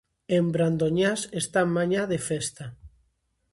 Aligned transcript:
En 0.35 0.45
brandoñas 0.55 1.21
están 1.41 1.67
mañá 1.77 2.01
de 2.11 2.19
festa. 2.29 2.65